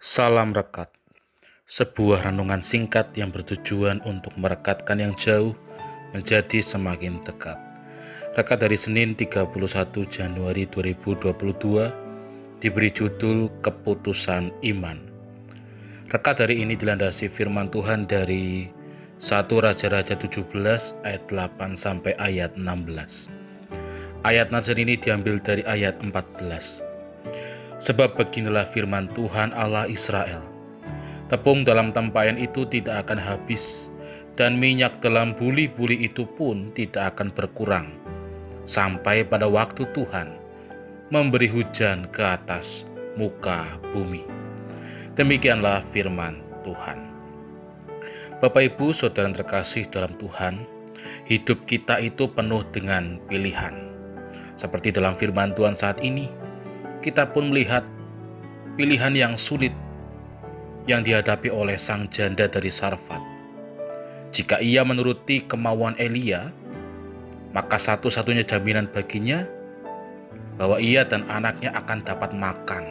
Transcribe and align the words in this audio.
Salam 0.00 0.56
Rekat. 0.56 0.88
Sebuah 1.68 2.24
renungan 2.24 2.64
singkat 2.64 3.12
yang 3.20 3.28
bertujuan 3.28 4.00
untuk 4.08 4.32
merekatkan 4.40 4.96
yang 4.96 5.12
jauh 5.12 5.52
menjadi 6.16 6.64
semakin 6.64 7.20
dekat 7.20 7.60
Rekat 8.32 8.64
dari 8.64 8.80
Senin 8.80 9.12
31 9.12 9.52
Januari 10.08 10.64
2022 10.72 12.64
diberi 12.64 12.88
judul 12.88 13.52
Keputusan 13.60 14.64
Iman. 14.64 15.04
Rekat 16.08 16.48
hari 16.48 16.64
ini 16.64 16.80
dilandasi 16.80 17.28
firman 17.28 17.68
Tuhan 17.68 18.08
dari 18.08 18.72
1 19.20 19.52
Raja-Raja 19.52 20.16
17 20.16 20.48
ayat 21.04 21.28
8 21.28 21.76
sampai 21.76 22.16
ayat 22.16 22.56
16 22.56 23.28
Ayat 24.24 24.48
Nazar 24.48 24.80
ini 24.80 24.96
diambil 24.96 25.36
dari 25.44 25.60
ayat 25.68 26.00
14 26.00 26.89
Sebab 27.80 28.12
beginilah 28.20 28.68
firman 28.68 29.08
Tuhan 29.16 29.56
Allah 29.56 29.88
Israel. 29.88 30.44
Tepung 31.32 31.64
dalam 31.64 31.96
tempayan 31.96 32.36
itu 32.36 32.68
tidak 32.68 33.08
akan 33.08 33.16
habis, 33.16 33.88
dan 34.36 34.60
minyak 34.60 35.00
dalam 35.00 35.32
buli-buli 35.32 36.04
itu 36.04 36.28
pun 36.28 36.68
tidak 36.76 37.16
akan 37.16 37.32
berkurang, 37.32 37.88
sampai 38.68 39.24
pada 39.24 39.48
waktu 39.48 39.88
Tuhan 39.96 40.36
memberi 41.08 41.48
hujan 41.50 42.06
ke 42.12 42.22
atas 42.22 42.86
muka 43.18 43.66
bumi. 43.96 44.22
Demikianlah 45.18 45.82
firman 45.90 46.38
Tuhan. 46.62 47.10
Bapak 48.40 48.72
Ibu 48.72 48.96
Saudara 48.96 49.28
terkasih 49.28 49.90
dalam 49.90 50.16
Tuhan, 50.16 50.64
hidup 51.28 51.68
kita 51.68 52.00
itu 52.00 52.30
penuh 52.30 52.64
dengan 52.72 53.20
pilihan. 53.28 53.90
Seperti 54.56 54.92
dalam 54.92 55.12
firman 55.16 55.52
Tuhan 55.52 55.76
saat 55.76 56.00
ini, 56.00 56.30
kita 57.00 57.32
pun 57.32 57.48
melihat 57.48 57.80
pilihan 58.76 59.12
yang 59.16 59.34
sulit 59.40 59.72
yang 60.84 61.00
dihadapi 61.00 61.48
oleh 61.48 61.80
sang 61.80 62.08
janda 62.12 62.44
dari 62.44 62.68
Sarfat. 62.68 63.20
Jika 64.30 64.60
ia 64.60 64.84
menuruti 64.84 65.42
kemauan 65.48 65.96
Elia, 65.96 66.52
maka 67.50 67.80
satu-satunya 67.80 68.46
jaminan 68.46 68.86
baginya 68.92 69.48
bahwa 70.60 70.76
ia 70.78 71.02
dan 71.08 71.24
anaknya 71.26 71.72
akan 71.74 71.98
dapat 72.04 72.30
makan. 72.36 72.84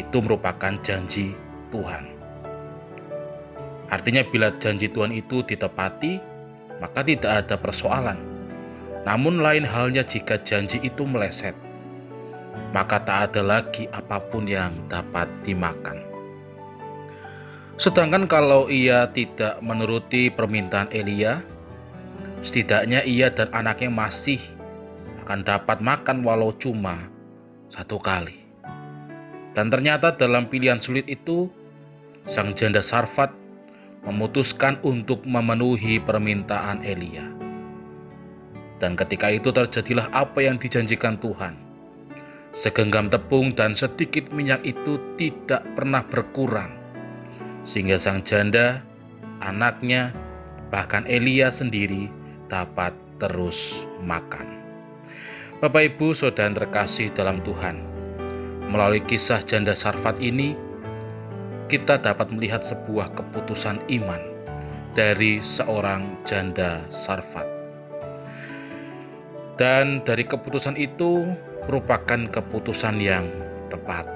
Itu 0.00 0.24
merupakan 0.24 0.72
janji 0.80 1.36
Tuhan. 1.68 2.08
Artinya 3.92 4.24
bila 4.24 4.48
janji 4.56 4.88
Tuhan 4.88 5.12
itu 5.12 5.44
ditepati, 5.44 6.16
maka 6.80 7.04
tidak 7.04 7.44
ada 7.44 7.60
persoalan. 7.60 8.16
Namun 9.04 9.44
lain 9.44 9.68
halnya 9.68 10.00
jika 10.00 10.40
janji 10.40 10.80
itu 10.80 11.04
meleset 11.04 11.52
maka 12.72 13.00
tak 13.04 13.32
ada 13.32 13.42
lagi 13.44 13.88
apa 13.92 14.18
pun 14.18 14.48
yang 14.48 14.72
dapat 14.88 15.28
dimakan. 15.44 16.00
Sedangkan 17.76 18.28
kalau 18.28 18.68
ia 18.68 19.08
tidak 19.12 19.60
menuruti 19.64 20.28
permintaan 20.28 20.92
Elia, 20.92 21.40
setidaknya 22.44 23.04
ia 23.04 23.32
dan 23.32 23.48
anaknya 23.52 23.90
masih 23.92 24.40
akan 25.24 25.44
dapat 25.44 25.78
makan 25.80 26.20
walau 26.24 26.52
cuma 26.56 27.08
satu 27.72 27.96
kali. 28.00 28.44
Dan 29.52 29.68
ternyata 29.68 30.12
dalam 30.16 30.48
pilihan 30.48 30.80
sulit 30.80 31.08
itu, 31.08 31.48
sang 32.24 32.56
janda 32.56 32.80
Sarfat 32.80 33.32
memutuskan 34.02 34.80
untuk 34.82 35.22
memenuhi 35.28 36.00
permintaan 36.00 36.80
Elia. 36.82 37.28
Dan 38.80 38.98
ketika 38.98 39.30
itu 39.30 39.54
terjadilah 39.54 40.10
apa 40.10 40.42
yang 40.42 40.58
dijanjikan 40.58 41.14
Tuhan 41.22 41.71
Segenggam 42.52 43.08
tepung 43.08 43.56
dan 43.56 43.72
sedikit 43.72 44.28
minyak 44.28 44.60
itu 44.68 45.00
tidak 45.16 45.64
pernah 45.72 46.04
berkurang, 46.04 46.76
sehingga 47.64 47.96
sang 47.96 48.20
janda, 48.28 48.84
anaknya, 49.40 50.12
bahkan 50.68 51.08
Elia 51.08 51.48
sendiri 51.48 52.12
dapat 52.52 52.92
terus 53.16 53.88
makan. 54.04 54.44
Bapak, 55.64 55.96
ibu, 55.96 56.12
saudara 56.12 56.52
terkasih 56.52 57.08
dalam 57.16 57.40
Tuhan, 57.40 57.80
melalui 58.68 59.00
kisah 59.00 59.40
janda 59.46 59.72
Sarfat 59.72 60.20
ini, 60.20 60.52
kita 61.72 62.04
dapat 62.04 62.28
melihat 62.34 62.60
sebuah 62.60 63.16
keputusan 63.16 63.80
iman 63.96 64.20
dari 64.92 65.40
seorang 65.40 66.20
janda 66.28 66.84
Sarfat. 66.92 67.51
Dan 69.62 70.02
dari 70.02 70.26
keputusan 70.26 70.74
itu, 70.74 71.22
merupakan 71.70 72.18
keputusan 72.26 72.98
yang 72.98 73.30
tepat. 73.70 74.10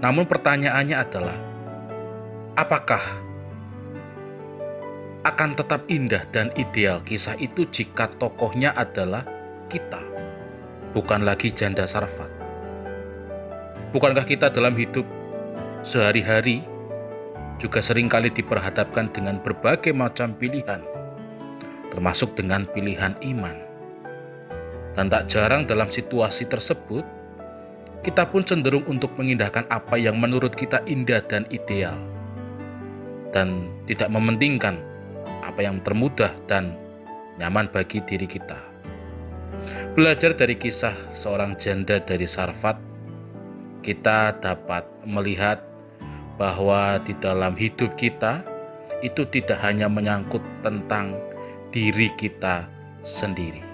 Namun 0.00 0.24
pertanyaannya 0.24 0.96
adalah, 0.96 1.36
apakah 2.56 3.04
akan 5.28 5.52
tetap 5.52 5.84
indah 5.92 6.24
dan 6.32 6.48
ideal 6.56 7.04
kisah 7.04 7.36
itu 7.36 7.68
jika 7.68 8.08
tokohnya 8.16 8.72
adalah 8.72 9.28
kita, 9.68 10.00
bukan 10.96 11.28
lagi 11.28 11.52
janda 11.52 11.84
sarfat? 11.84 12.32
Bukankah 13.92 14.24
kita 14.24 14.48
dalam 14.48 14.72
hidup 14.80 15.04
sehari-hari 15.84 16.64
juga 17.60 17.84
sering 17.84 18.08
kali 18.08 18.32
diperhadapkan 18.32 19.12
dengan 19.12 19.36
berbagai 19.44 19.92
macam 19.92 20.32
pilihan, 20.32 20.80
termasuk 21.92 22.32
dengan 22.32 22.64
pilihan 22.64 23.12
iman? 23.28 23.73
Dan 24.94 25.10
tak 25.10 25.26
jarang 25.26 25.66
dalam 25.66 25.90
situasi 25.90 26.46
tersebut, 26.46 27.02
kita 28.06 28.30
pun 28.30 28.46
cenderung 28.46 28.86
untuk 28.86 29.10
mengindahkan 29.18 29.66
apa 29.66 29.98
yang 29.98 30.20
menurut 30.22 30.54
kita 30.54 30.78
indah 30.86 31.18
dan 31.26 31.42
ideal, 31.50 31.98
dan 33.34 33.74
tidak 33.90 34.06
mementingkan 34.12 34.78
apa 35.42 35.66
yang 35.66 35.82
termudah 35.82 36.30
dan 36.46 36.78
nyaman 37.42 37.66
bagi 37.74 37.98
diri 38.06 38.30
kita. 38.30 38.60
Belajar 39.98 40.36
dari 40.36 40.54
kisah 40.54 40.94
seorang 41.10 41.58
janda 41.58 41.98
dari 41.98 42.28
Sarfat, 42.28 42.78
kita 43.82 44.36
dapat 44.38 44.86
melihat 45.02 45.64
bahwa 46.38 47.02
di 47.02 47.18
dalam 47.18 47.58
hidup 47.58 47.98
kita 47.98 48.46
itu 49.02 49.26
tidak 49.26 49.58
hanya 49.64 49.90
menyangkut 49.90 50.42
tentang 50.62 51.18
diri 51.74 52.12
kita 52.14 52.68
sendiri 53.02 53.73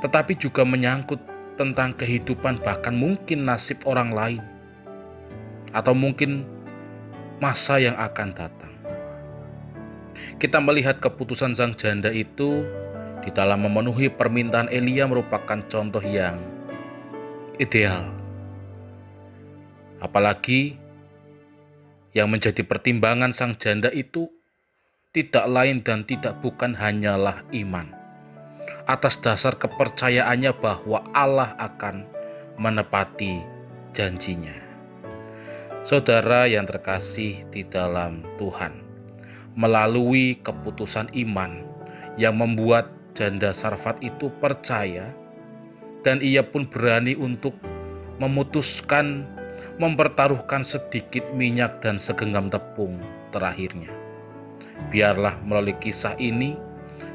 tetapi 0.00 0.36
juga 0.36 0.64
menyangkut 0.64 1.20
tentang 1.60 1.92
kehidupan, 1.92 2.64
bahkan 2.64 2.96
mungkin 2.96 3.44
nasib 3.44 3.84
orang 3.84 4.16
lain, 4.16 4.42
atau 5.76 5.92
mungkin 5.92 6.48
masa 7.36 7.76
yang 7.76 7.96
akan 8.00 8.32
datang. 8.32 8.72
Kita 10.40 10.56
melihat 10.60 11.04
keputusan 11.04 11.52
sang 11.52 11.76
janda 11.76 12.08
itu 12.08 12.64
di 13.20 13.28
dalam 13.28 13.68
memenuhi 13.68 14.08
permintaan 14.08 14.72
Elia 14.72 15.04
merupakan 15.04 15.60
contoh 15.68 16.00
yang 16.00 16.40
ideal. 17.60 18.08
Apalagi 20.00 20.80
yang 22.16 22.32
menjadi 22.32 22.64
pertimbangan 22.64 23.36
sang 23.36 23.52
janda 23.60 23.92
itu 23.92 24.32
tidak 25.12 25.44
lain 25.44 25.84
dan 25.84 26.08
tidak 26.08 26.40
bukan 26.40 26.72
hanyalah 26.72 27.44
iman 27.52 27.99
atas 28.90 29.22
dasar 29.22 29.54
kepercayaannya 29.54 30.50
bahwa 30.58 31.06
Allah 31.14 31.54
akan 31.62 32.02
menepati 32.58 33.38
janjinya. 33.94 34.54
Saudara 35.86 36.44
yang 36.50 36.66
terkasih 36.66 37.46
di 37.54 37.62
dalam 37.64 38.26
Tuhan, 38.36 38.82
melalui 39.54 40.36
keputusan 40.42 41.14
iman 41.14 41.62
yang 42.18 42.36
membuat 42.36 42.90
janda 43.14 43.54
Sarfat 43.54 44.02
itu 44.02 44.28
percaya 44.42 45.14
dan 46.02 46.20
ia 46.20 46.44
pun 46.44 46.66
berani 46.68 47.16
untuk 47.16 47.56
memutuskan 48.20 49.24
mempertaruhkan 49.80 50.60
sedikit 50.60 51.24
minyak 51.32 51.80
dan 51.80 51.96
segenggam 51.96 52.52
tepung 52.52 53.00
terakhirnya. 53.32 53.88
Biarlah 54.92 55.40
melalui 55.40 55.76
kisah 55.80 56.12
ini 56.20 56.56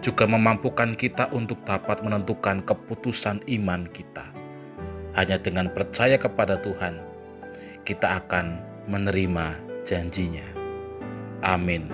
juga 0.00 0.24
memampukan 0.24 0.96
kita 0.96 1.28
untuk 1.36 1.60
dapat 1.68 2.00
menentukan 2.00 2.64
keputusan 2.64 3.44
iman 3.60 3.84
kita. 3.92 4.24
Hanya 5.16 5.36
dengan 5.36 5.68
percaya 5.68 6.16
kepada 6.16 6.56
Tuhan, 6.60 6.96
kita 7.84 8.24
akan 8.24 8.60
menerima 8.88 9.60
janjinya. 9.84 10.44
Amin. 11.44 11.88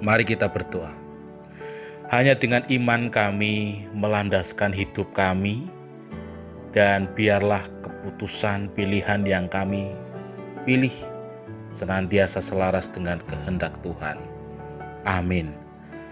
Mari 0.00 0.24
kita 0.24 0.48
berdoa. 0.48 0.92
Hanya 2.10 2.34
dengan 2.34 2.66
iman 2.66 3.08
kami 3.08 3.86
melandaskan 3.94 4.74
hidup 4.74 5.08
kami, 5.14 5.70
dan 6.70 7.10
biarlah 7.18 7.62
keputusan 7.82 8.70
pilihan 8.74 9.22
yang 9.26 9.46
kami 9.50 9.90
pilih 10.66 10.92
senantiasa 11.70 12.42
selaras 12.42 12.90
dengan 12.90 13.22
kehendak 13.26 13.74
Tuhan. 13.82 14.18
Amin. 15.06 15.69